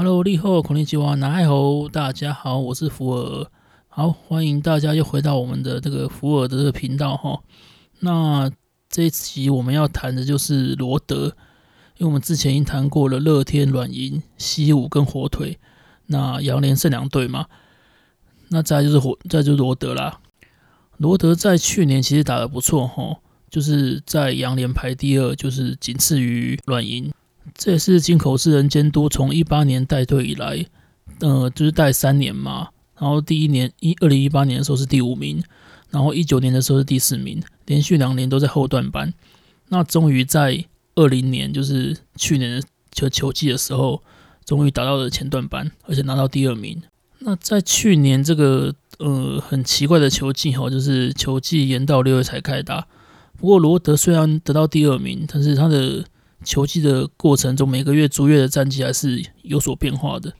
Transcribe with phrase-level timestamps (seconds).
[0.00, 3.50] Hello，你好，こんにちは，哪好，大家好，我是福尔，
[3.88, 7.40] 好，欢迎大家又回到我们的这个福尔的这个频道哈。
[8.00, 8.50] 那
[8.90, 11.34] 这一期我们要谈的就是罗德，
[11.96, 15.58] 因为我们之前已经谈过了乐天、软银、西武跟火腿，
[16.06, 17.46] 那洋联剩两队嘛，
[18.48, 20.20] 那再就是火，再就是罗德啦。
[20.98, 23.18] 罗德在去年其实打得不错哈，
[23.48, 27.10] 就是在洋联排第二，就是仅次于软银。
[27.53, 30.65] 这也是进口资仁监督从一八年带队以来，
[31.19, 32.69] 呃，就是带三年嘛。
[32.97, 35.43] 然后第一年一二零一八年的时候是第五名，
[35.89, 39.11] 然后一九年的时候是第四名，连续两年都在后段班。
[39.69, 40.63] 那终于在
[40.95, 44.03] 二零年，就是去年的球球季的时候，
[44.45, 46.81] 终于达到了前段班，而且拿到第二名。
[47.19, 52.87] 那在去年这个呃很奇怪的球季哈，就是球季延到六月才开打。
[53.37, 56.05] 不过罗德虽然得到第二名，但是他的
[56.43, 60.33] 球季的过程中，每个月逐月的战绩还是有所变化的。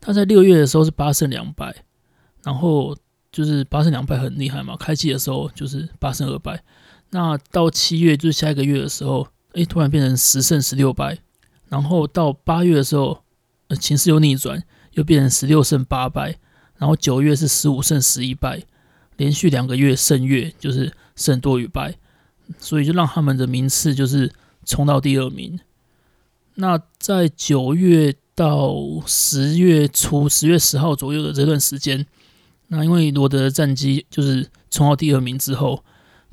[0.00, 1.84] 他在六月的时候是八胜两败，
[2.42, 2.96] 然后
[3.30, 4.76] 就是八胜两败很厉害嘛。
[4.76, 6.62] 开季的时候就是八胜二败，
[7.10, 11.18] 那到七月就是下一个月的时候，哎，突然变成十胜十六败，
[11.68, 13.22] 然后到八月的时候，
[13.68, 14.62] 呃，情势又逆转，
[14.92, 16.38] 又变成十六胜八败，
[16.78, 18.62] 然后九月是十五胜十一败，
[19.16, 21.98] 连续两个月胜月就是胜多于败，
[22.58, 24.32] 所以就让他们的名次就是。
[24.64, 25.58] 冲到第二名。
[26.56, 28.74] 那在九月到
[29.06, 32.06] 十月初，十月十号左右的这段时间，
[32.68, 35.82] 那因为罗德的战绩就是冲到第二名之后，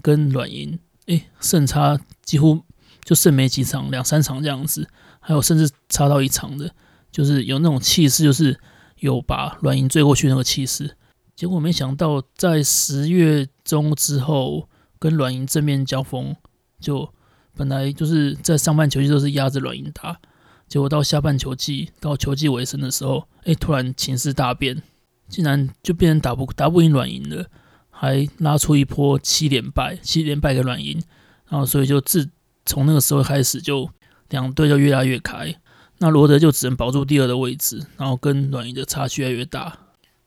[0.01, 2.63] 跟软银诶胜差几乎
[3.03, 6.71] 就剩没几场，两三场这样子，还有甚至差到一场的，
[7.11, 8.59] 就是有那种气势，就是
[8.97, 10.97] 有把软银追过去那个气势。
[11.35, 14.67] 结果没想到在十月中之后，
[14.99, 16.35] 跟软银正面交锋
[16.81, 17.13] 就。
[17.57, 20.19] 本来就是在上半球季都是压着软银打，
[20.67, 24.83] 结果到下半球季到球季尾声的时候，哎，突然情势大变，
[25.27, 27.47] 竟然就变成打不打不赢软银了，
[27.89, 31.01] 还拉出一波七连败，七连败给软银，
[31.49, 32.29] 然后所以就自
[32.65, 33.89] 从那个时候开始，就
[34.29, 35.55] 两队就越拉越开，
[35.97, 39.79] 那罗德就只能保住第二的位置，然后跟软银的差距越来越大，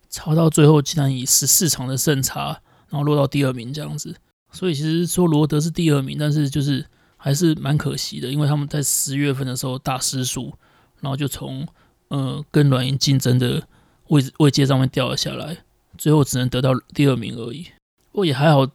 [0.08, 4.16] 差到最后竟然以十四场的胜差，然后落到第二名这样子，
[4.50, 6.86] 所以其实说罗德是第二名，但是就是。
[7.22, 10.54] 还是蛮可惜的，因为他们在十月份的时候大失速，
[11.00, 11.68] 然后就从
[12.08, 13.62] 呃跟软银竞争的
[14.08, 15.58] 位置位阶上面掉了下来，
[15.98, 17.64] 最后只能得到第二名而已。
[18.10, 18.66] 不过也还好，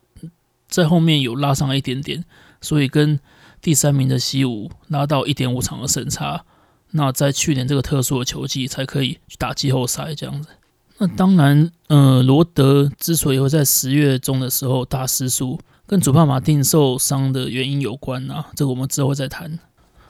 [0.67, 2.23] 在后面有拉上来一点点，
[2.61, 3.19] 所以跟
[3.61, 6.45] 第三名的西武拉到一点五场的胜差。
[6.91, 10.49] 那在去年这个特殊的球季才可以去打季后赛这样子。
[10.97, 15.59] 那当然，呃，罗德之所以会在十月中的时候大失速。
[15.87, 19.59] 跟主帕马丁受伤的原因有关啊，这个我们之后再谈。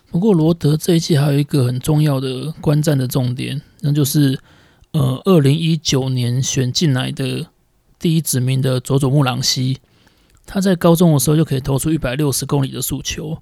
[0.09, 4.40] 不过罗德这一季还有一个很重要的观战的重点，那就是
[4.91, 7.47] 呃，二零一九年选进来的
[8.00, 9.79] 第一指名的佐佐木朗希，
[10.45, 13.38] 他在高中的时候就可以投出一百六十公里的速球，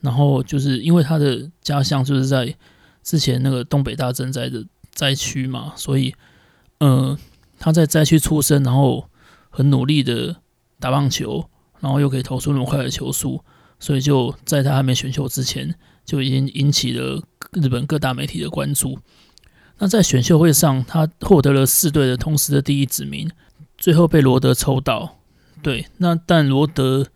[0.00, 2.54] 然后就是因为他的家乡就是在
[3.02, 6.14] 之前那个东北大震灾的灾区嘛，所以
[6.80, 7.18] 呃，
[7.58, 9.08] 他在灾区出生，然后
[9.50, 10.36] 很努力的
[10.78, 11.48] 打棒球。
[11.80, 13.40] 然后又可以投出那么快的球速，
[13.78, 17.22] 所以就在他还没选秀之前，就已经引起了
[17.52, 18.98] 日本各大媒体的关注。
[19.78, 23.30] 那在选秀会上，他获得了四队的同时的第一指名，
[23.76, 25.18] 最后被罗德抽到。
[25.62, 27.06] 对，那但罗德，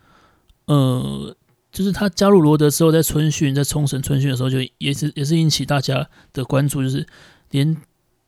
[0.67, 1.35] 呃，
[1.73, 7.05] 就是他加入罗德之后，在春训，在冲绳春训的时候，就也是也是引起大家的关注，就是
[7.51, 7.77] 连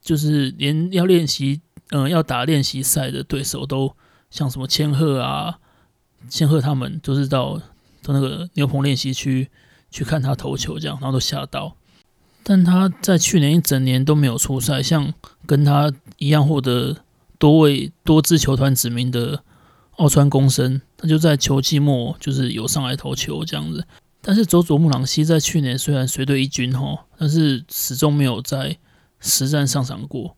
[0.05, 1.61] 就是连要练习，
[1.91, 3.97] 嗯、要打练习赛的对手都
[4.31, 5.59] 像什么千鹤啊。
[6.29, 7.61] 千鹤他们都是到
[8.03, 9.51] 到那个牛棚练习区
[9.91, 11.77] 去看他投球，这样，然后都吓到。
[12.43, 15.13] 但他在去年一整年都没有出赛，像
[15.47, 16.99] 跟他一样获得
[17.39, 19.43] 多位多支球团指名的
[19.97, 23.87] 奥川公生，他就在球季末就是有上来投球这样子。
[24.21, 28.79] 但是佐佐木朗希在去年虽然随队一军吼，但是始终没有在
[29.24, 30.36] 实战上场过，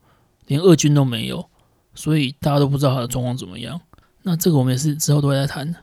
[0.48, 1.50] 连二军都没有，
[1.94, 3.81] 所以大家都不知道他的状况怎么样。
[4.24, 5.75] 那这个我们也是之后都会来谈。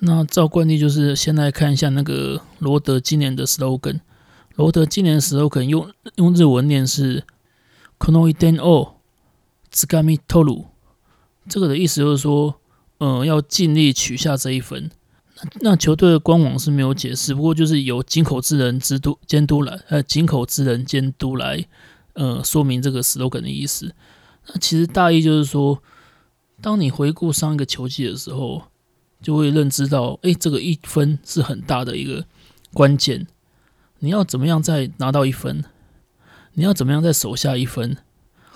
[0.00, 4.00] 那照惯例，就是先来看一下那个罗德今年的 slogan。
[4.54, 7.22] 罗德今年的 slogan 用用日文念是“
[7.98, 8.94] この一点を
[9.70, 10.66] つかみ取る”，
[11.48, 12.56] 这个的意思就是说，
[12.98, 14.90] 呃，要尽力取下这一分。
[15.60, 21.66] 那球队的官网是没有解释，不过就是由井口资仁监督监督来，呃，井口资仁监督来，
[22.13, 23.93] 呃，说明这个 slogan 的意思。
[24.47, 25.81] 那其实大意就是说。
[26.63, 28.61] 当你回顾上一个球季的时候，
[29.19, 32.23] 就会认知到，哎，这个一分是很大的一个
[32.71, 33.25] 关键。
[33.97, 35.63] 你要怎么样再拿到一分？
[36.53, 37.97] 你要怎么样再守下一分？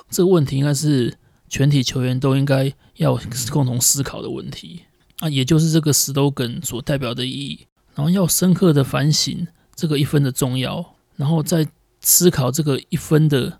[0.07, 1.17] 这个问题应该是
[1.49, 3.19] 全体球员都应该要
[3.51, 4.83] 共同思考的问题
[5.21, 7.65] 啊，也就是这个 slogan 所代表的意义。
[7.95, 11.67] 然后要深刻的反省这个一分的重要，然后在
[12.07, 13.59] 思考这个一分的，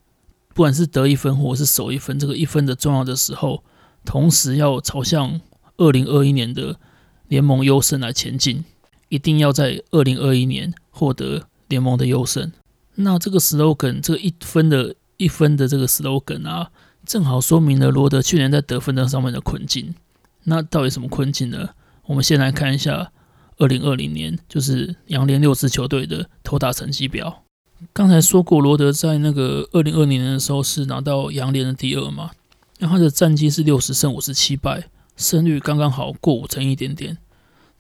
[0.54, 3.64] 不管是得一分或是守一分，这个一分的重要的时候，
[4.06, 5.42] 同时要朝向
[5.78, 6.80] 二零二一年的
[7.28, 8.64] 联盟优胜来前进，
[9.10, 12.52] 一定要在二零二一年获得联盟的优胜。
[12.94, 16.70] 那这个 slogan，这个一分的一分的这个 slogan 啊，
[17.04, 19.96] 正好说明了罗德去年在得分的上面的困境。
[20.44, 21.70] 那到底什么困境呢？
[22.06, 23.12] 我们先来看一下
[23.58, 27.45] 二零二零年，就是洋联六支球队的投打成绩表。
[27.94, 32.32] 刚才说过，罗德在那个二零二零年的时候是拿到洋联的第二嘛，
[32.80, 37.18] 那他的战绩是六十胜五十七败，胜率刚刚好过五成一点点。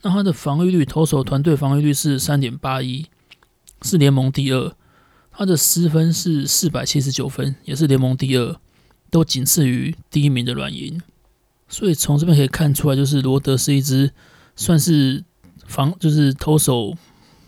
[0.02, 3.08] 那他的防御率，投手团队防御率是三点八一，
[3.82, 4.76] 是联盟第二。
[5.32, 8.56] 他的失分是四百七十九分，也是联盟第二，
[9.10, 11.02] 都仅次于第一名的软银。
[11.68, 14.12] 所以从这边可以看出来，就是罗德是一支
[14.56, 15.24] 算是
[15.66, 16.96] 防，就是投手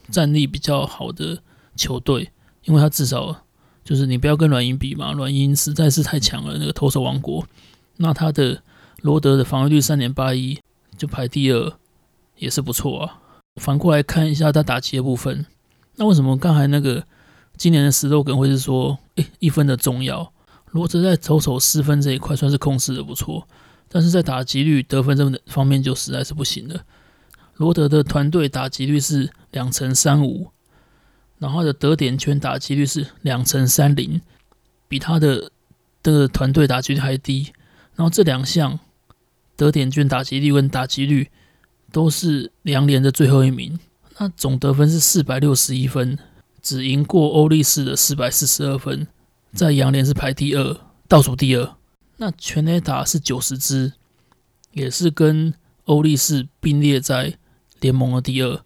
[0.10, 1.42] 战力比较好的
[1.76, 2.32] 球队，
[2.68, 3.44] 因为他至少
[3.84, 7.46] 就是你不要跟软银比嘛，软银实在是太强了，那个投手王国。
[7.98, 8.62] 那他的
[9.02, 10.60] 罗德的防御率三点八一，
[10.96, 11.74] 就排第二，
[12.38, 13.20] 也是不错啊。
[13.60, 15.46] 反过来看一下他打击的部分，
[15.96, 17.04] 那为什么刚才那个？
[17.58, 20.32] 今年的 slogan 会是说，诶，一分的重要。
[20.70, 23.48] 罗德在投手失分这一块算是控制的不错，
[23.90, 26.82] 但是在打击率、得分这么的方面就实在是不行了。
[27.56, 30.52] 罗德的团队打击率是两成三五，
[31.40, 34.22] 然后他的得点圈打击率是两成三零，
[34.88, 35.52] 比他的
[36.02, 37.52] 的团队打击率还低。
[37.96, 38.80] 然后这两项
[39.56, 41.30] 得点圈打击率跟打击率
[41.92, 43.80] 都是洋联的最后一名。
[44.18, 46.18] 那总得分是四百六十一分。
[46.60, 49.08] 只赢过欧力士的四百四十二分，
[49.54, 51.76] 在洋联是排第二，倒数第二。
[52.18, 53.94] 那全垒打是九十支，
[54.74, 55.54] 也是跟
[55.86, 57.38] 欧力士并列在
[57.80, 58.60] 联盟的第二。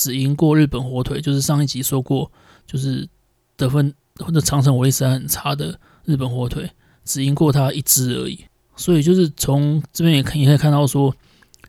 [0.00, 2.32] 只赢过日本火腿，就是上一集说过，
[2.66, 3.06] 就是
[3.54, 6.70] 得分或者长程火力实在很差的日本火腿，
[7.04, 8.46] 只赢过他一支而已。
[8.76, 11.14] 所以就是从这边也可以也可以看到说，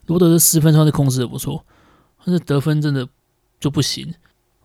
[0.05, 1.65] 罗德的失分算是控制的不错，
[2.23, 3.05] 但是得分真的
[3.59, 4.13] 就不行。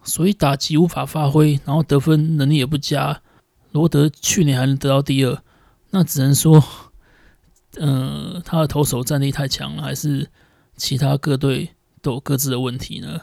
[0.05, 3.21] 所以打击无法发挥，然后得分能力也不佳。
[3.73, 5.43] 罗德去年还能得到第二，
[5.91, 6.63] 那只能说，
[7.75, 10.31] 呃，他的投手战力太强了，还是
[10.77, 11.71] 其他各队
[12.01, 13.23] 都有各自的问题呢？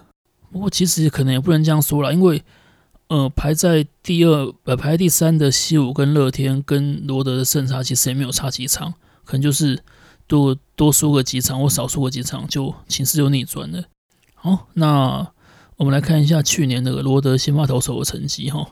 [0.54, 2.42] 不过其实可能也不能这样说啦，因为
[3.08, 8.94] 呃，排在第二呃排在第三的西武跟乐天跟罗德的胜差其实也没有差几场，
[9.26, 9.84] 可能就是
[10.28, 13.84] 多多输个几场或少输个几场，就情势就逆转了。
[14.36, 15.28] 好，那。
[15.78, 18.70] 我们来看一下去年那个罗德先发投手的成绩哈。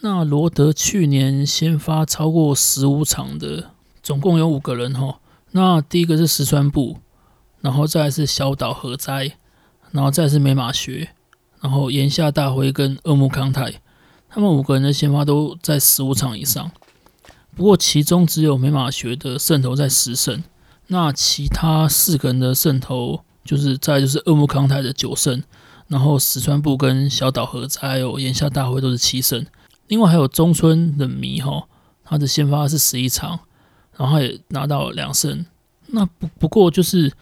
[0.00, 3.72] 那罗德去年先发超过十五场的，
[4.02, 5.20] 总共有五个人哈。
[5.50, 6.96] 那第一个是石川部，
[7.60, 9.36] 然后再是小岛和哉，
[9.92, 11.10] 然后再是美马学，
[11.60, 13.80] 然后岩下大辉跟二木康太，
[14.28, 16.70] 他们五个人的先发都在十五场以上。
[17.54, 20.42] 不过其中只有美马学的胜投在十胜，
[20.88, 25.42] 那其他四个人的胜投就是再就是二木康太的九胜。
[25.88, 29.44] 然后石川部跟小岛和哉还有岩下大辉都是七胜，
[29.88, 31.64] 另外还有中村冷弥哈，
[32.02, 33.40] 他的先发是十一场，
[33.98, 35.44] 然后也拿到两胜。
[35.88, 37.12] 那不不过就是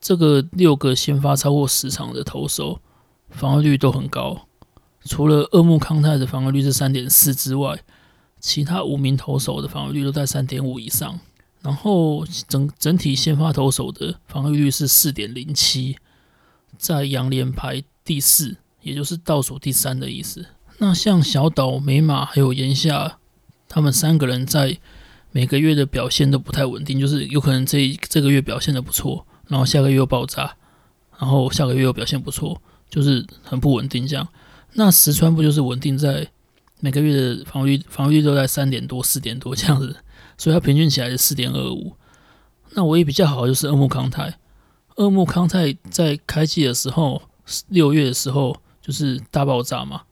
[0.00, 2.80] 这个六个先发超过十场的投手，
[3.28, 4.46] 防御率都很高，
[5.04, 7.80] 除了二木康泰的防御率是三点四之外，
[8.38, 11.20] 其他五名投手的防御率都在三点五以上。
[11.62, 15.96] 然后整整体先发投手的防御率是四点零七，
[16.78, 17.82] 在洋联排。
[18.02, 20.46] 第四，也就是倒数第三的意思。
[20.78, 23.18] 那像小岛、美马还有岩下，
[23.68, 24.78] 他们三个人在
[25.30, 30.56] 每个月的表现都不太稳定，就是有可能这这个月表现的不错，然后下个月又爆炸，
[31.18, 34.26] 然后下个月又表现不错，就是很不稳定这样。
[34.72, 36.26] 那石川不就是稳定在
[36.80, 39.96] 每个月的防御防御都在三点多、四点多这样子，
[40.38, 41.94] 所以它平均起来是四点二五。
[42.70, 44.38] 那唯一比较好的就是二木康太，
[44.96, 47.20] 二木康太在开季的时候。
[47.66, 50.02] 六月的时候就是大爆炸嘛，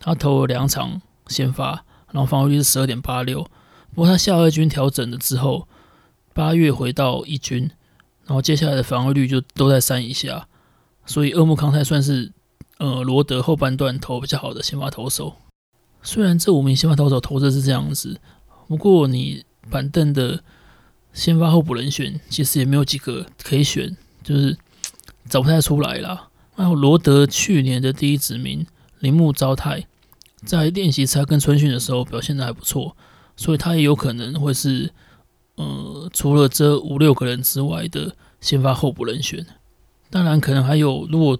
[0.00, 3.44] 他投了两场先发，然后防御率是十二点八六。
[3.94, 5.68] 不过他下二军调整了之后，
[6.34, 7.70] 八月回到一军，
[8.30, 10.46] 然后接下来的防御率就都在三以下，
[11.04, 12.30] 所以二木康太算是
[12.78, 15.34] 呃罗德后半段投比较好的先发投手。
[16.00, 18.20] 虽然这五名先发投手投的是这样子，
[18.68, 20.44] 不过你板凳的
[21.12, 24.56] 先发候补人选其实也没有几个可以选，就是
[25.28, 26.28] 找不太出来啦。
[26.54, 28.64] 然后罗德去年的第一指名
[29.00, 29.88] 铃木昭太，
[30.44, 32.96] 在练习赛跟春训的时候表现的还不错，
[33.34, 34.92] 所以他也有可能会是
[35.60, 39.44] 呃除了这五六个人之外的先发候补人选。
[40.08, 41.38] 当然，可能还有如果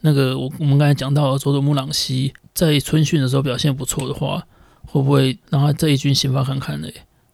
[0.00, 4.46] 那个我我们刚才讲到佐佐木朗希在春训的时候表现不错的话，
[4.86, 6.88] 会不会让他这一军先发看看呢？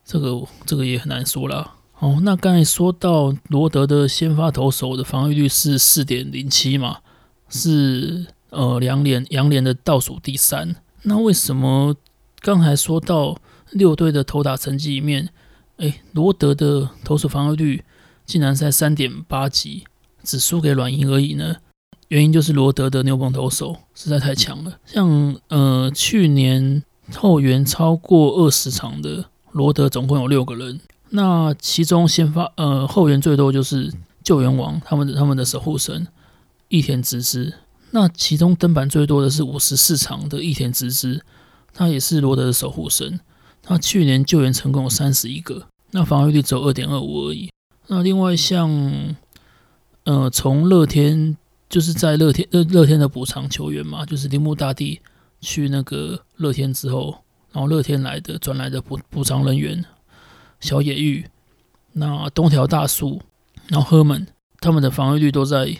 [0.04, 1.74] 这个这个也很难说啦。
[2.00, 6.98] 哦，那刚才说到罗德的先发投手的防御率是四点零七嘛，
[7.48, 10.76] 是呃两联洋联的倒数第三。
[11.02, 11.94] 那为什么
[12.40, 13.36] 刚才说到
[13.70, 15.28] 六队的投打成绩里面，
[15.78, 17.85] 哎，罗德的投手防御率
[18.26, 19.85] 竟然在三点八几，
[20.23, 21.56] 只输给软银而已呢？
[22.08, 24.78] 原因就是罗德的牛棚投手实在太强了。
[24.87, 26.82] 像呃去年
[27.14, 30.80] 后援超过二十场的罗德，总共有六个人。
[31.11, 33.92] 那其中先发呃后援最多就是
[34.25, 36.06] 救援王他们的他们的守护神
[36.68, 37.54] 益田直之，
[37.92, 41.23] 那其中登板最多的是五十四场的益田直之，
[41.73, 43.20] 他也是罗德的守护神。
[43.68, 47.50] 他去年救援成功有三十一个，那防御率只有二点二五而已。
[47.88, 49.14] 那另外像
[50.04, 51.37] 呃从乐天
[51.68, 55.02] 就是在乐天乐乐天的补偿球员嘛，就是铃木大地
[55.42, 57.22] 去那个乐天之后，
[57.52, 59.84] 然后乐天来的转来的补补偿人员。
[60.60, 61.28] 小野玉，
[61.92, 63.20] 那东条大树，
[63.66, 64.26] 然后赫门，
[64.60, 65.76] 他们的防御率都在，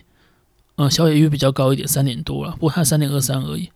[0.77, 3.71] 呃，小野玉比较高一点，三点多了，不过他三点二三而已。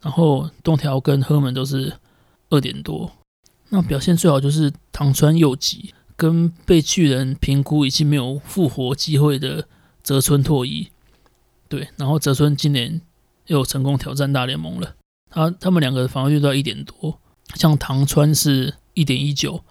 [0.00, 1.92] 然后东条跟赫门都是
[2.50, 3.12] 二点多。
[3.74, 9.66] 那表现最好就是唐川祐己，跟被巨人评估已经没有复活机会的
[10.02, 10.88] 泽村拓一。
[11.68, 13.00] 对，然后泽村今年
[13.46, 14.96] 又成功挑战大联盟了。
[15.30, 17.18] 他他们两个的防御率都一点多，
[17.54, 19.64] 像唐川是一点一九。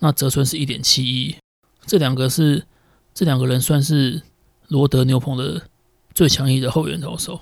[0.00, 1.36] 那泽村是一点七一，
[1.86, 2.66] 这两个是
[3.14, 4.22] 这两个人算是
[4.66, 5.68] 罗德牛棚的
[6.12, 7.40] 最强力的后援投手，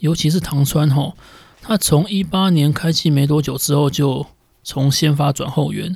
[0.00, 1.16] 尤其是唐川吼，
[1.62, 4.26] 他从一八年开季没多久之后就
[4.64, 5.94] 从先发转后援，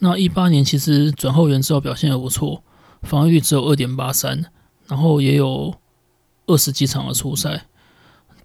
[0.00, 2.64] 那一八年其实转后援之后表现也不错，
[3.02, 4.46] 防御率只有二点八三，
[4.88, 5.74] 然后也有
[6.46, 7.66] 二十几场的出赛，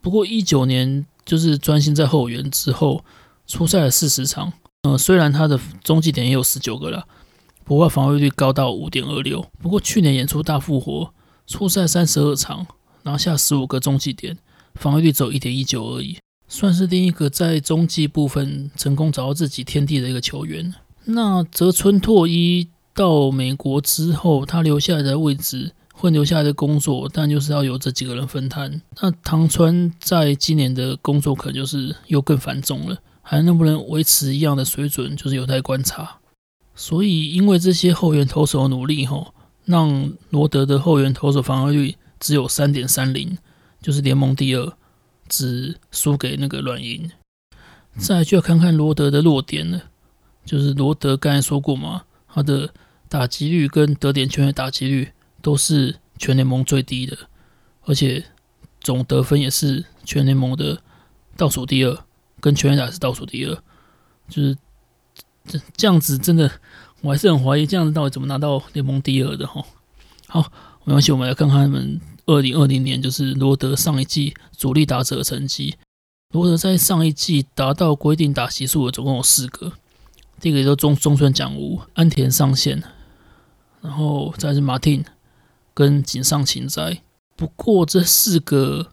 [0.01, 3.05] 不过一九年就是专心在后援之后
[3.47, 4.53] 出赛了四十场。
[4.83, 7.07] 呃，虽然他的中继点也有十九个了，
[7.63, 9.45] 不过防御率高到五点二六。
[9.59, 11.13] 不过去年演出大复活，
[11.45, 12.65] 出赛三十二场，
[13.03, 14.39] 拿下十五个中继点，
[14.73, 16.17] 防御率只有一点一九而已，
[16.51, 20.75] 算是另一个在中继部分成功找到自己天地的一个球员。
[21.05, 28.81] 那泽村拓一到美国之后，他留下来的位置会留下来的工作，但就是要由这几个人分摊。
[29.01, 32.97] 那唐川在今年的工作可能就是又更繁重了。
[33.23, 36.17] 还能不能维持一样的水准，就是有待观察。
[36.75, 43.37] 所以，因为这些后援投手的努力，吼，让罗德的后援投手防御率只有三点三零，
[43.81, 44.73] 就是联盟第二，
[45.31, 47.09] 只输给那个软银。
[47.97, 49.83] 再就要看看罗德的弱点了，
[50.43, 52.73] 就是罗德刚才说过嘛，他的
[53.07, 57.17] 打击率跟得点圈的打击率都是全联盟最低的，
[57.85, 58.25] 而且
[58.81, 60.81] 总得分也是全联盟的
[61.37, 61.97] 倒数第二。
[62.39, 63.55] 跟全垒打是倒数第二，
[64.27, 64.57] 就是
[65.45, 66.49] 这这样子，真的
[67.01, 69.63] 我还是很怀疑这样子到底怎么拿到联盟第二的哈。
[70.25, 70.51] 好，
[70.83, 75.75] 没关系，我们来看看他们二零二零年就是罗德上一季主力打者的成绩。
[76.33, 79.73] 罗德在上一季达到规定打席数的总共有四个，
[80.39, 82.83] 第一个叫中中村奖吾、安田上线，
[83.81, 85.03] 然后再是马汀
[85.73, 87.01] 跟井上晴哉。
[87.35, 88.87] 不过这四个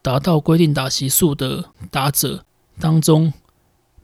[0.00, 2.44] 达到规定打席数的打者。
[2.80, 3.32] 当中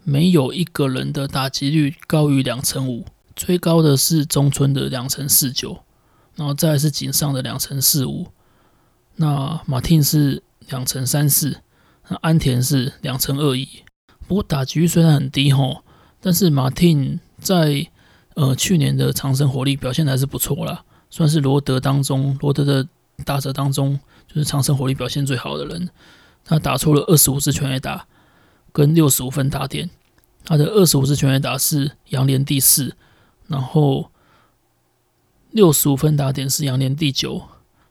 [0.03, 5.79] 没有一个人的打击率高于两成五，最高的是中村的两成四九，
[6.35, 8.27] 然后再是井上的两成四五，
[9.17, 11.61] 那马汀是两成三四，
[12.09, 13.69] 那安田是两成二一。
[14.27, 15.85] 不过打击虽然很低吼，
[16.21, 17.87] 但是马汀在
[18.35, 22.89] 呃去年的长生火力表现还是不错啦，算是罗德当中罗德的
[23.25, 25.91] 打者当中就是长生火力表现最好的人，
[26.45, 28.07] 他打出了二十五支全垒打。
[28.73, 29.89] 跟六十五分打点，
[30.45, 32.97] 他的二十五支全垒打是洋联第四，
[33.47, 34.11] 然后
[35.53, 37.43] 六十五分打点是洋联第九。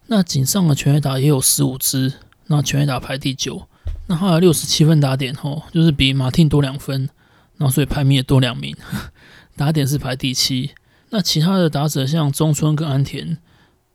[0.08, 2.14] 那井上的全垒打也有十五支，
[2.48, 3.68] 那全垒打排第九。
[4.08, 7.10] 那还有六十七分打点吼，就是比马汀多两分，
[7.58, 8.76] 然后所以排名也多两名，
[9.56, 10.72] 打点是排第七。
[11.10, 13.38] 那其他的打者像中村跟安田，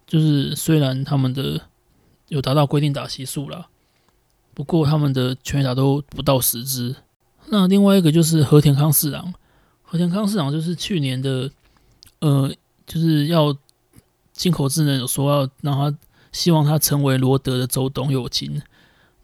[0.07, 1.61] 就是虽然他们的
[2.29, 3.69] 有达到规定打席数了。
[4.55, 6.97] 不过他们的全垒打都不到十支。
[7.51, 9.33] 那另外一个就是和田康士朗，
[9.83, 11.51] 和田康士朗就是去年的，
[12.21, 12.53] 呃，
[12.87, 13.57] 就是要
[14.39, 15.99] 进口智能有说要让他
[16.31, 18.63] 希望他成为罗德的周东佑京。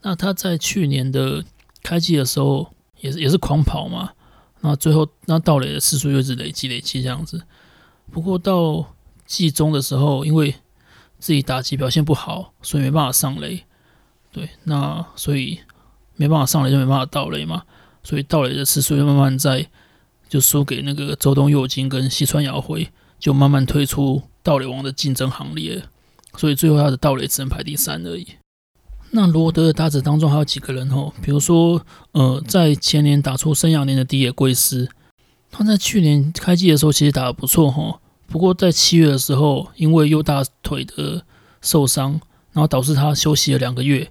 [0.02, 1.44] 那他在去年的
[1.84, 4.10] 开季的时候也是也是狂跑嘛。
[4.60, 7.42] 那最后那盗垒的次数又是累积累积这样子。
[8.10, 8.92] 不过到
[9.24, 10.56] 季中的时候，因为
[11.20, 13.64] 自己打击表现不好，所以没办法上垒。
[14.32, 15.60] 对，那所以
[16.16, 17.62] 没办法上垒就没办法盗垒嘛。
[18.02, 19.70] 所以盗垒的次数又慢慢在
[20.28, 22.90] 就输给那个周东佑京跟西川遥辉，
[23.24, 25.82] 就慢慢退出盗垒王的竞争行列。
[26.36, 28.26] 所以最后他的盗垒只能排第三而已。
[29.12, 31.80] 那罗德的搭子当中还有几个人哦，比如说
[32.12, 34.90] 呃，在前年打出生涯年的迪野贵司，
[35.50, 37.98] 他在去年开季的时候其实打得不错哈。
[38.26, 41.24] 不过在七月的时候，因为右大腿的
[41.62, 42.20] 受伤，
[42.52, 44.10] 然后导致他休息了两个月。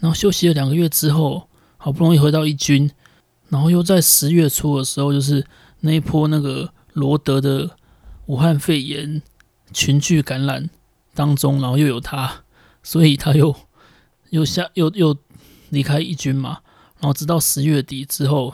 [0.00, 1.46] 然后休息了两个月之后，
[1.76, 2.90] 好不容易回到一军，
[3.50, 5.46] 然后又在十月初的时候，就是
[5.80, 7.70] 那一波那个罗德的
[8.28, 9.22] 武汉肺炎
[9.72, 10.68] 群聚感染
[11.14, 12.44] 当中，然后又有他，
[12.82, 13.56] 所以他又
[14.28, 15.16] 又下又又
[15.70, 16.58] 离开义军嘛。
[17.00, 18.52] 然后直到十月底之后，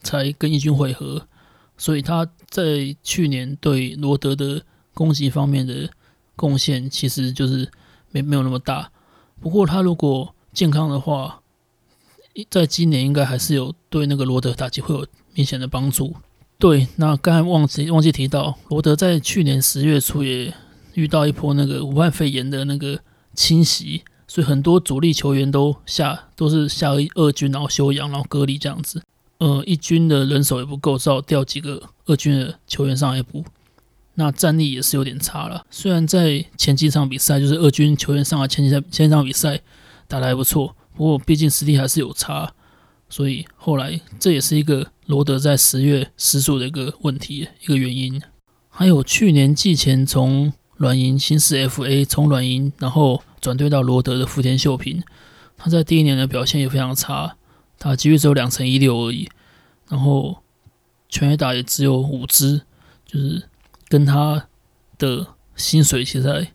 [0.00, 1.26] 才跟义军会合。
[1.76, 4.62] 所以他在去年对罗德的
[4.94, 5.90] 攻击方面的
[6.34, 7.70] 贡献，其实就是
[8.10, 8.90] 没没有那么大。
[9.38, 11.42] 不过他如果健康的话，
[12.48, 16.16] 在今年应该还是有对那个罗德打击会有明显的帮助。
[16.60, 20.52] 对，那刚才忘记忘记提到，罗德在去年十月初也
[20.92, 23.00] 遇到一波那个武汉肺炎的那个
[23.34, 29.02] 侵袭，所以很多主力球员都下都是下二军，然后休养，然后隔离这样子。
[29.38, 33.42] 呃，一军的人手也不够，只好调几个二军的球员上来补。
[34.16, 35.64] 那战力也是有点差了。
[35.70, 39.58] 虽然在前几场比赛，就是二军球员上来前几场前几场比赛
[40.06, 42.52] 打得还不错，不过毕竟实力还是有差，
[43.10, 48.22] 所以后来这也是一个罗德在十月失速的一个问题，一个原因。
[48.68, 55.02] 还有去年季前从软银新势 FA 从软银然后转队到罗德的福田秀平，
[55.58, 57.36] 他在第一年的表现也非常差。
[57.76, 59.28] 打击率只有两成一六而已，
[59.88, 60.42] 然后
[61.08, 62.62] 全垒打也只有五支，
[63.04, 63.48] 就是
[63.88, 64.46] 跟他
[64.98, 65.26] 的
[65.56, 66.48] 薪水其实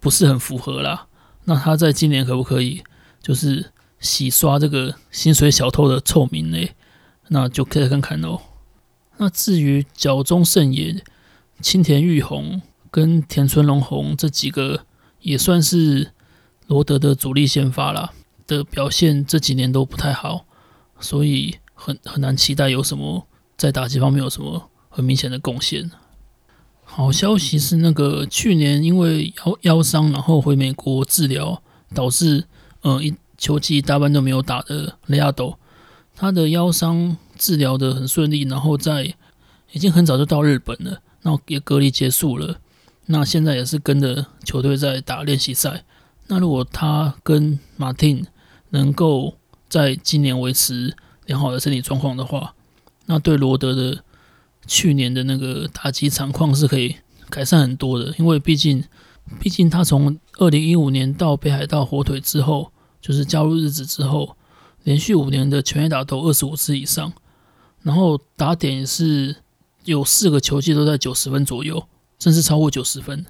[0.00, 1.08] 不是很符合啦。
[1.44, 2.82] 那他在今年可不可以
[3.20, 3.72] 就是
[4.04, 6.68] 洗刷这个薪水小偷的臭名呢？
[7.28, 8.42] 那就可以看看喽。
[9.16, 11.02] 那至于角中胜也、
[11.60, 14.84] 青田裕宏跟田村龙宏这几个，
[15.22, 16.12] 也算是
[16.66, 18.12] 罗德的主力先发啦。
[18.46, 20.44] 的表现这几年都不太好，
[21.00, 25.90] 所以很很难期待有什么在打击方面有什么很明显的贡献。
[26.84, 31.62] 好消息是，那个去年因为腰腰伤，然后回美国治疗，
[31.94, 32.44] 导致
[32.82, 35.58] 呃一球季大半都没有打的雷亚斗，
[36.14, 39.14] 他的腰伤治疗得很顺利，然后在
[39.72, 42.58] 已经很早就到日本了，然后也隔离结束了，
[43.06, 45.84] 那现在也是跟着球队在打练习赛。
[46.28, 48.26] 那如果他跟马丁
[48.70, 49.34] 能够
[49.68, 52.54] 在今年维持良好的身体状况的话，
[53.06, 54.02] 那对罗德的
[54.66, 56.96] 去年的那个打击场况是可以
[57.28, 58.14] 改善很多的。
[58.18, 58.84] 因为毕竟，
[59.40, 62.72] 毕竟他从二零一五年到北海道火腿之后，
[63.04, 64.34] 就是加入日职之后，
[64.84, 67.12] 连续五年的全垒打都二十五支以上，
[67.82, 69.36] 然后打点也是
[69.84, 71.86] 有四个球季都在九十分左右，
[72.18, 73.26] 甚至超过九十分。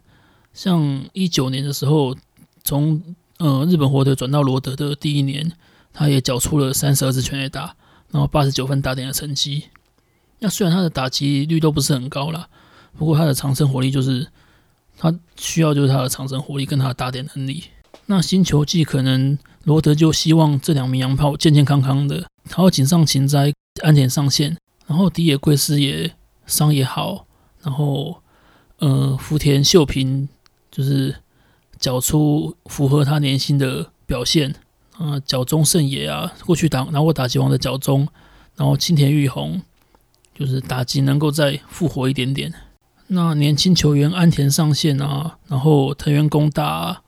[0.52, 2.16] 像一九年的时候，
[2.62, 3.02] 从
[3.38, 5.50] 呃，日本火腿转到罗德的第一年，
[5.92, 7.74] 他也缴出了三十二支全垒打，
[8.12, 9.64] 然后八十九分打点的成绩。
[10.38, 12.48] 那虽然他的打击率都不是很高啦，
[12.96, 14.28] 不过他的长生活力就是
[14.96, 17.64] 他需要就是他的长生活力跟他的打点能力。
[18.06, 22.16] 那新球季可能罗德就希望这两名洋炮健健康康的，
[22.48, 26.14] 然后井上晴哉安田上线，然后迪野贵司也
[26.46, 27.26] 伤也好，
[27.62, 28.22] 然后
[28.78, 30.28] 呃福田秀平
[30.70, 31.16] 就是。
[31.76, 34.54] 缴出符合他年薪的表现
[34.96, 38.08] 啊，角中胜也啊，过去打拿过打击王的角中，
[38.56, 39.60] 然后青田裕宏
[40.34, 42.54] 就是打击能够再复活一点点。
[43.08, 47.02] 那年轻球员安田上线啊，然后藤原恭大啊，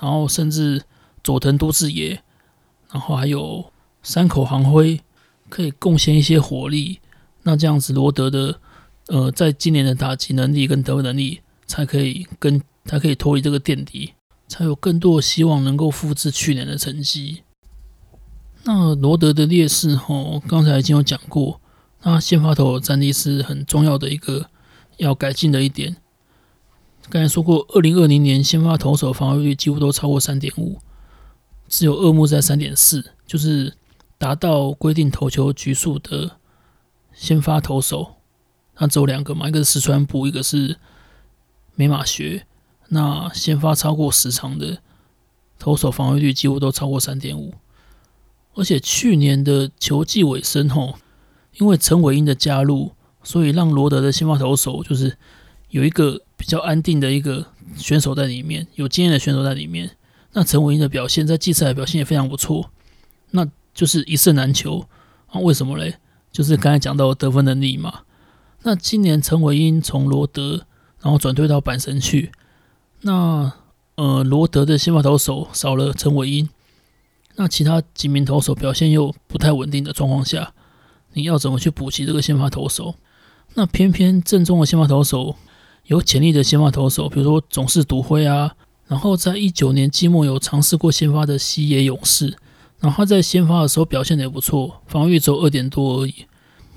[0.00, 0.82] 然后甚至
[1.22, 2.22] 佐藤都智也，
[2.90, 5.00] 然后还有山口航辉
[5.48, 7.00] 可以贡献一些火力。
[7.42, 8.58] 那这样子罗德的
[9.08, 12.62] 呃，在今年的打击能力跟得分能力才可以跟。
[12.84, 14.14] 才可以脱离这个垫底，
[14.48, 17.44] 才有更多的希望能够复制去年的成绩。
[18.64, 21.60] 那罗德的劣势，吼，刚才已经有讲过，
[22.02, 24.46] 那先发投战力是很重要的一个
[24.96, 25.96] 要改进的一点。
[27.08, 30.80] 刚才说过，二零二零年先发投手防御率几乎都超过三点五，
[31.72, 33.72] 只有二木在三点四，就是
[34.18, 36.36] 达到规定投球局数的
[37.14, 38.16] 先发投手，
[38.76, 40.76] 那只有两个嘛，一个是石川部，一个是
[41.74, 42.46] 美马学。
[42.88, 44.82] 那先发超过十场的
[45.58, 47.54] 投手防御率几乎都超过三点五，
[48.52, 50.96] 而且去年的球季尾声吼，
[51.56, 55.16] 因为陈伟英的加入，所以让罗德的先发投手就是
[55.70, 57.46] 有一个比较安定的一个
[57.78, 59.96] 选手在里面，有经验的选手在里面。
[60.32, 62.70] 那陈伟英的表现在季赛表现也非常不错，
[63.30, 64.86] 那就是一胜难求
[65.28, 65.40] 啊？
[65.40, 65.98] 为什么嘞？
[66.30, 68.00] 就是刚才讲到得分能力嘛。
[68.62, 70.66] 那今年陈伟英从罗德
[71.00, 72.32] 然后转退到阪神去，
[73.02, 73.52] 那
[73.96, 76.48] 呃罗德的先发投手少了陈伟英。
[77.36, 80.52] 那其他几名投手表现又不太稳定的状况下，
[81.12, 82.94] 你要怎么去补齐这个先发投手？
[83.54, 85.36] 那偏偏正中的先发投手
[85.84, 88.54] 有潜力的先发投手，比如说总是独辉啊，
[88.92, 92.36] 然后在一九年季末有尝试过先发的西野勇士，
[92.78, 96.26] 然后他在先发的时候表现的也不错，防御只有二点多而已。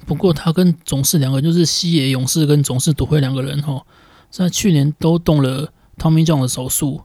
[0.05, 3.85] 不过他跟总是两个人，就是西野勇士跟总是独会两个人哈，
[4.29, 7.01] 在去年都动了 Tommy John 的手术。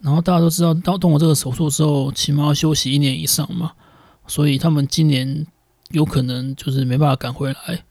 [0.00, 3.72] 然后大家都知道，到动了这个手术之后，起码要休息一年以上嘛，
[4.26, 5.46] 所以他们今年
[5.90, 7.84] 有可能就是没办法赶回来。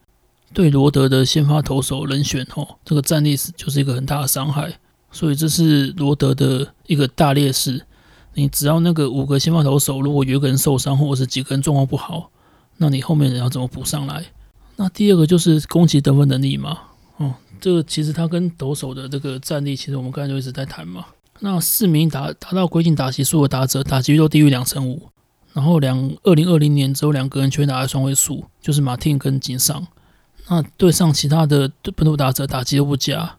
[0.51, 4.79] 对罗德的先发投手人选吼，这个战力是就是一个很大的伤害，
[5.11, 7.85] 所以这是罗德的一个大劣势。
[8.33, 12.31] 你只要那个五个先发投手，如果有一个人受伤，或者是几个人状况不好，
[12.77, 14.25] 那你后面人要怎么补上来？
[14.77, 16.77] 那第二个就是攻击得分能力嘛，
[17.17, 21.05] 哦，这个其实他跟投手的这个战力，其实我们刚才就一直在谈嘛。
[21.39, 25.09] 那四名达达到规定打击数的打者，打击率都低于两成五。
[25.51, 29.87] 然后两二零二零年只有两个人全打在双位数，就是马汀跟井上。
[30.47, 33.38] 那对上其他的本土打者打击都不佳。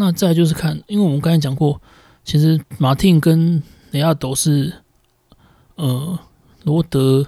[0.00, 1.78] 那再就是看，因为我们刚才讲过，
[2.24, 4.72] 其实马汀跟雷亚斗是
[5.74, 6.18] 呃
[6.62, 7.26] 罗德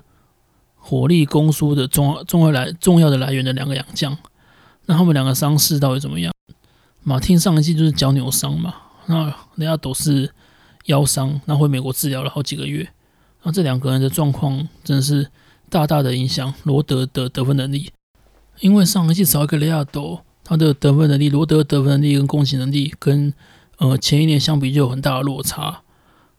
[0.77, 4.17] 火力攻输的重要重要来重要的来源的两个洋将。
[4.87, 6.33] 那他们两个伤势到底怎么样？
[7.03, 8.75] 马汀上一季就是脚扭伤嘛。
[9.05, 10.33] 那雷亚都是
[10.87, 12.89] 腰伤，那回美国治疗了好几个月。
[13.43, 15.29] 那这两个人的状况真的是
[15.69, 17.93] 大大的影响罗德的得分能力。
[18.61, 23.33] 因为上一季少一个雷亚斗，他的得分能力，罗德得分能力跟攻击能力跟
[23.78, 25.83] 呃前一年相比就有很大的落差。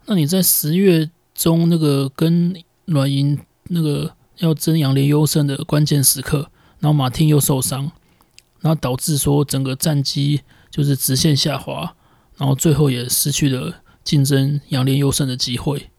[0.06, 3.40] 那你在十月中那个跟软银
[3.70, 7.92] 那个要争洋联优胜的关键时刻，然后马汀又受伤，
[8.60, 11.96] 然后导致说整个战绩就是直线下滑。
[12.36, 15.92] 然后最后也失去了竞争洋联优胜的机会，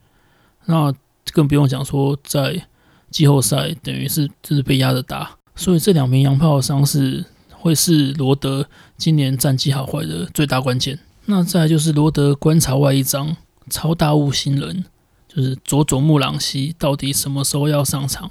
[0.66, 0.92] 那
[1.32, 2.66] 更不用讲说在
[3.08, 7.24] 季后赛等于是就是被压着打，所以这两名洋炮的伤势
[7.64, 10.98] 会是罗德今年战绩好坏的最大关键。
[11.24, 13.34] 那再就是罗德观察外一张
[13.70, 14.84] 超大物新人，
[15.26, 18.30] 就是佐佐木朗希到底什么时候要上场？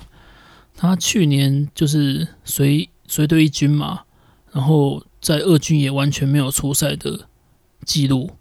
[0.75, 4.01] 他去年就是随随队一军嘛，
[4.51, 7.27] 然后在二军也完全没有出赛的。
[7.85, 8.31] 记录，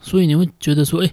[0.00, 1.12] 所以你会觉得说，哎，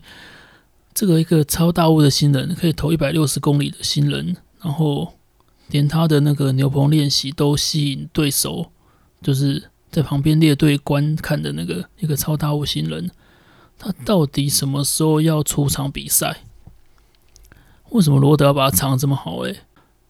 [0.93, 5.15] 这个一个超大物的新人，可以投一百六十公里的新人，然后
[5.67, 8.71] 连他的那个牛棚练习都吸引对手，
[9.23, 13.09] 就是在旁边列队观看的那个一个超大物星人，
[13.79, 16.41] 他到底什么时候要出场比赛？
[17.89, 19.38] 为什么罗德要把他藏这么好？
[19.47, 19.55] 哎，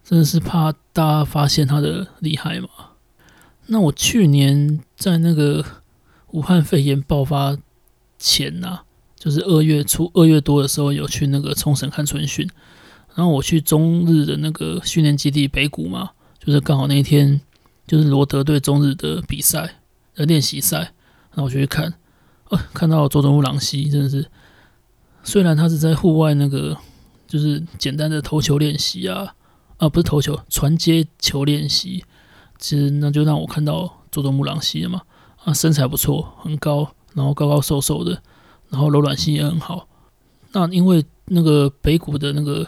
[0.04, 2.68] 真的是怕大家发现他的厉害吗？
[3.68, 5.64] 那我去年在那个。
[6.34, 7.56] 武汉肺炎爆发
[8.18, 8.80] 前呐、
[9.20, 12.50] 就是二月初、二月多的时候，有去那个冲绳看春训，
[13.14, 16.10] 然后我去中日的那个训练基地北谷嘛，
[16.44, 17.40] 就是刚好那一天
[17.86, 19.82] 就是罗德对中日的比赛
[20.16, 20.78] 的练习赛，
[21.32, 21.94] 然后我就去看，
[22.50, 24.30] 呃，看到佐佐木朗希真的是，
[25.24, 26.78] 虽然他是在户外那个
[27.28, 29.36] 就是简单的投球练习啊，
[29.78, 32.04] 啊不是投球，传接球练习，
[32.58, 35.02] 其实那就让我看到佐佐木朗希了嘛。
[35.44, 38.22] 啊，身材不错，很高，然后高高瘦瘦的，
[38.70, 39.90] 然后柔软性也很好。
[40.54, 42.66] 那因为那个北谷的那个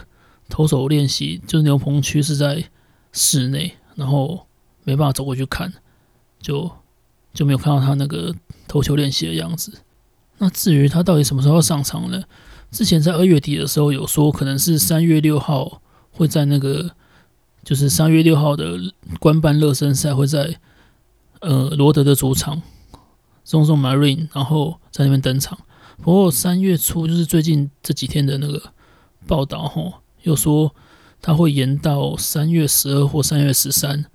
[0.50, 2.68] 投手练习，就是牛棚区是在
[3.12, 4.45] 室内，然后
[4.86, 5.70] 没办法走过去看，
[6.40, 6.70] 就
[7.34, 8.34] 就没有看到他那个
[8.66, 9.80] 投球练习的样子。
[10.38, 12.22] 那至于他到底什么时候要上场呢？
[12.70, 16.92] 之前在二月底的时候有说，可能是三月六号会在那个，
[17.62, 18.78] 就是三月六号的
[19.20, 20.58] 官办热身赛会在。
[21.40, 22.62] 呃，罗德的主场
[23.44, 25.56] 松松 Marine，然后在那边登场。
[26.02, 28.72] 不过三月初，就是最近这几天的那个
[29.26, 30.74] 报道，吼，又说
[31.20, 34.06] 他会延到三月十二或三月十三，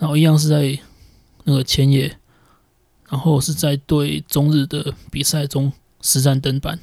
[0.00, 0.78] 然后一样是在
[1.44, 2.16] 那个千叶，
[3.10, 6.80] 然后是在对中日的比赛中实战登板。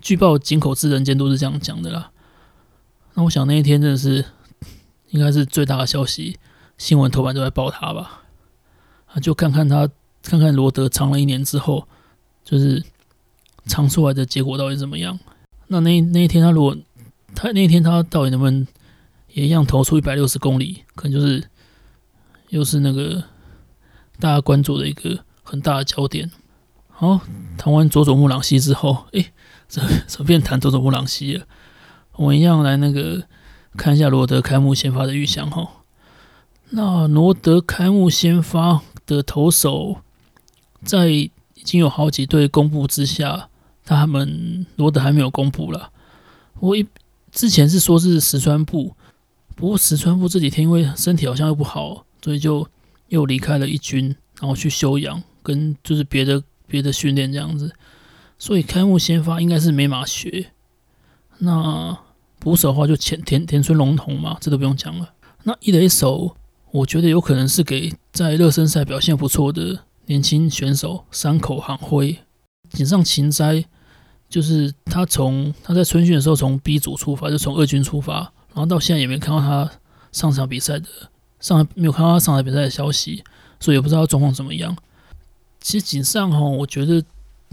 [0.00, 2.10] 据报井口资仁监督是这样讲的啦。
[3.14, 4.24] 那我想那一天真的是
[5.10, 6.38] 应该是最大的消息，
[6.78, 8.22] 新闻头版都在报他吧。
[9.06, 9.86] 啊，就看看他，
[10.22, 11.86] 看看罗德藏了一年之后，
[12.42, 12.82] 就是
[13.66, 15.18] 藏出来的结果到底怎么样？
[15.66, 16.74] 那那那一天他如果
[17.34, 18.66] 他那一天他到底能不能
[19.34, 21.46] 也一样投出一百六十公里，可能就是
[22.50, 23.24] 又是那个
[24.18, 26.30] 大家关注的一个很大的焦点。
[26.88, 27.20] 好，
[27.56, 29.26] 谈完佐佐木朗希之后，诶，
[29.68, 31.46] 怎 怎么变谈佐佐木朗希了？
[32.14, 33.24] 我们一样来那个
[33.76, 35.70] 看一下罗德开幕先发的预想哈。
[36.70, 39.98] 那罗德开幕先发的投手，
[40.84, 41.30] 在已
[41.62, 43.48] 经有好几队公布之下，
[43.84, 45.92] 他们罗德还没有公布了。
[46.58, 46.84] 我一
[47.30, 48.96] 之前是说是石川部，
[49.54, 52.66] 不过石川部这几天因为身体好像又不好，所以就
[53.08, 56.42] 又离开了一军，然后去休养，跟就是别的。
[56.70, 57.74] 别的训练这样子，
[58.38, 60.50] 所以开幕先发应该是没马学。
[61.38, 61.98] 那
[62.38, 65.14] 捕手的话就田田田村龙瞳嘛，这都不用讲了。
[65.44, 66.36] 那一垒手，
[66.70, 72.18] 我觉得有可能是给在热身赛表现不错的年轻选手山口航辉。
[72.68, 73.64] 井上晴哉，
[74.28, 79.70] 就是他从他在春训的时候从 B 组出发，就从二军出发，然后到现在也没看到他
[80.12, 80.86] 上场比赛的
[81.40, 83.22] 上没有看到他上场比赛的消息，
[83.60, 84.76] 所以也不知道状况怎么样。
[85.60, 87.02] 其实井上哈，我觉得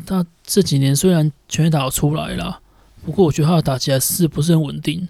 [0.06, 2.60] 他这几年虽然全打出来了，
[3.04, 5.08] 不过我觉得他的打击还是不是很稳定。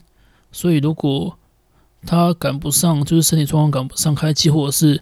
[0.52, 1.38] 所以如果
[2.06, 5.02] 他赶不上，就是身体状况赶不上开季，或者是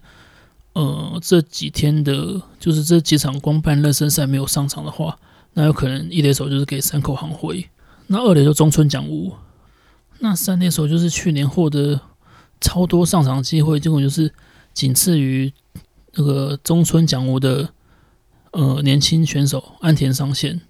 [0.73, 5.19] 呃这几天的，就是这几场光办热身赛没有上场的话，
[5.53, 7.69] 那有可能一垒手就是给山口行辉，
[8.07, 9.33] 那二垒就中村奖吾，
[10.19, 11.99] 那三垒手就是去年获得
[12.63, 14.33] 超多上场机会，结果就是
[14.73, 15.53] 仅次于
[16.13, 17.69] 那个中村奖吾的。
[18.55, 20.61] 呃，年轻选手安田上线，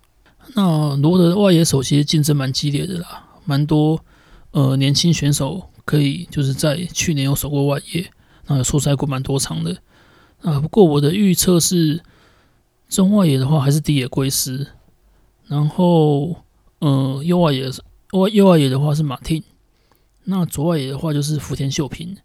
[0.56, 4.00] 那罗德外野手其实竞争蛮激烈的啦，蛮多
[4.52, 8.10] 呃年轻选手可以就是在去年有守过外野，
[8.48, 9.76] 那有出赛过蛮多场的
[10.44, 10.62] 啊。
[10.62, 12.02] 不过我的预测是
[12.88, 14.66] 中外野的话还是荻野贵司，
[15.48, 16.38] 然后
[16.80, 17.70] 呃右外野
[18.14, 19.44] 外右外野的话是马汀，
[20.26, 22.18] 那左外野的话就是福田秀平。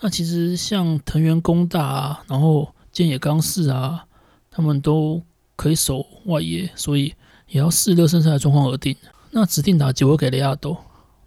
[0.00, 4.06] 那其实像藤原恭大啊，然后菅野刚士啊。
[4.52, 5.22] 他们都
[5.54, 7.14] 可以守外野，所以
[7.46, 8.96] 也要视热身赛的状况而定。
[9.30, 10.76] 那指定打击我给雷亚斗，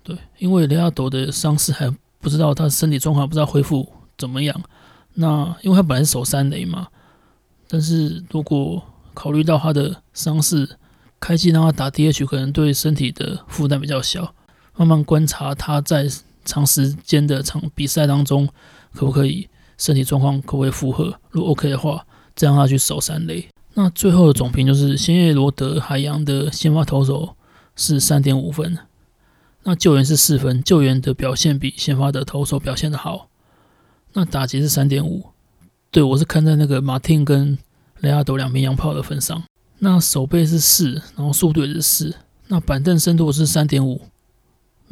[0.03, 4.61] 对，因为雷亚斗的伤势还不知道他身体状况，不知道恢复怎么样。
[5.13, 6.89] 那因为他本来是守三垒嘛，
[7.69, 10.77] 但是如果考虑到他的伤势，
[11.17, 14.35] 开季让他打 DH 可能对身体的负担比较小。
[14.75, 16.07] 慢慢观察他在
[16.45, 18.47] 长时间的场比赛当中，
[18.93, 21.19] 可不可以身体状况可不可以负荷？
[21.31, 22.05] 如果 OK 的话。
[22.35, 27.35] 再让他去守三垒，那最后的总评就是新叶罗德海洋的先发投手
[27.75, 28.75] 是三点五分，
[29.61, 33.29] 那救援是四分，救援的表现比先发的投手表现的好。
[34.13, 35.27] 那打击是三点五，
[35.91, 37.55] 对，我是看在那个马汀跟
[37.99, 39.43] 雷阿斗两名洋炮的份上。
[39.77, 42.15] 那守备是四，然后速度也是四，
[42.47, 44.01] 那板凳深度是三点五，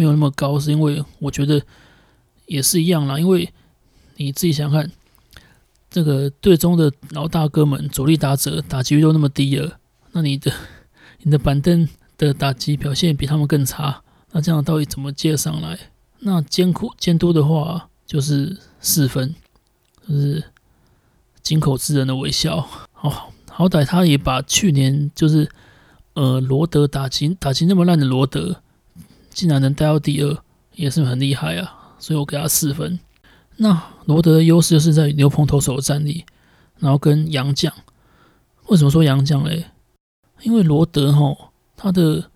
[0.02, 1.62] 没有那么高，是因为我觉得
[2.48, 3.54] 也是一样啦，因为
[4.16, 4.92] 你自己想想看。
[5.94, 9.78] 这个队中的老大哥们，主力打者打击率都那么低了，
[10.14, 10.50] 那你的
[11.22, 11.86] 你的板凳
[12.18, 15.78] 的打击表现比他们更差，那这样到底怎么接上来？
[16.20, 19.36] 那监库监督的话就是四分，
[20.08, 20.42] 就是
[21.44, 22.66] 井口之人的微笑。
[22.94, 25.52] 好，好歹他也把去年就是
[26.14, 28.62] 呃罗德打击打击那么烂的罗德，
[29.34, 30.38] 竟然能带到第二，
[30.76, 33.00] 也是很厉害啊，所以我给他四分。
[33.58, 36.26] 那罗德的优势就是在牛棚投手的战力，
[36.80, 37.72] 然后跟洋将。
[38.68, 39.66] 为什么说洋将嘞？
[40.44, 42.30] 因为罗德哈，他的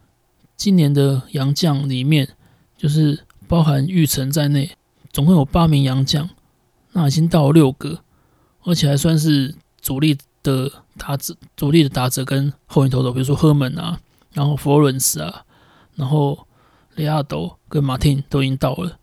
[0.56, 2.30] 今年的洋将里面，
[2.78, 4.78] 就是包含玉成在内，
[5.12, 6.30] 总共有八名洋将，
[6.92, 8.00] 那已经到了六个，
[8.64, 14.00] 而且还算是主力的打者，主力的打者跟后援投手，比如说赫门啊，
[14.34, 15.44] 然后佛伦斯啊，
[15.96, 16.48] 然后
[16.96, 19.00] 雷亚斗跟马汀都已经到了，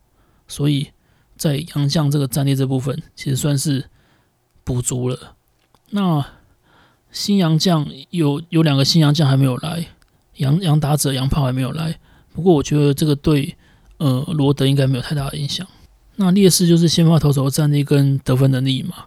[0.47, 0.89] 所以。
[1.35, 3.91] 在洋将这个战力这部分，其实算是
[4.63, 5.35] 补足了。
[5.91, 6.25] 那
[7.11, 9.89] 新洋将有有两个新洋将还没有来，
[10.37, 11.99] 洋洋打者洋炮还没有来。
[12.33, 13.57] 不过我觉得这个对
[13.97, 15.67] 呃罗德应该没有太大的影响。
[16.15, 19.07] 那劣势就是先发投手的战力跟得分能力嘛。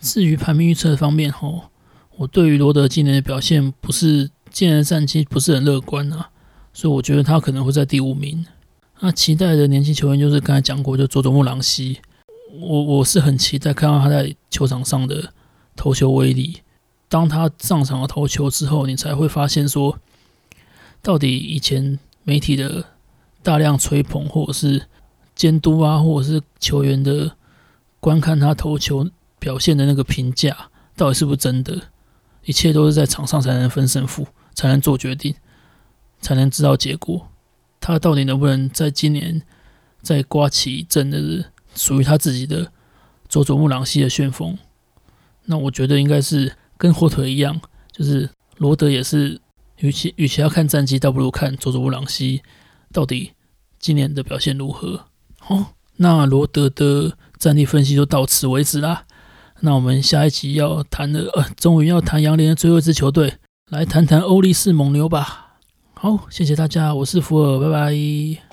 [0.00, 1.70] 至于排名预测方面吼，
[2.16, 6.30] 我对于罗德今年的表现不是今年的战绩不是很乐观啊，
[6.78, 8.46] 所以我觉得他可能会在第五名。
[9.00, 11.98] 那期待的年轻球员就是刚才讲过，就佐佐木朗希，
[12.60, 15.32] 我我是很期待看到他在球场上的
[15.74, 16.60] 投球威力。
[17.08, 19.98] 当他上场了投球之后，你才会发现说，
[21.02, 22.84] 到底以前媒体的
[23.42, 24.86] 大量吹捧，或者是
[25.34, 27.32] 监督啊，或者是球员的
[27.98, 29.04] 观看他投球
[29.40, 31.76] 表现的那个评价，到底是不是真的？
[32.44, 35.34] 一切都是在场上才能分胜负，才能做决定，
[36.20, 37.28] 才能知道结果。
[37.80, 39.42] 他到底能不能在今年
[40.02, 42.72] 再刮起一阵的属于他自己的
[43.28, 44.58] 佐佐木朗希的旋风？
[45.44, 49.40] 那我觉得应该是跟火腿一样，就是罗德也是，
[49.78, 52.42] 与其与其要看战绩，倒不如看佐佐木朗希
[52.92, 53.32] 到底
[53.78, 55.06] 今年的表现如何。
[55.38, 59.04] 好，那罗德的战力分析就到此为止啦。
[59.60, 63.38] 那我们下一集要谈的，呃，终于要谈杨联的最后一支球队，
[63.70, 65.47] 来谈谈欧力士蒙牛吧。
[66.00, 68.47] 好，谢谢大家，我是福尔，拜拜。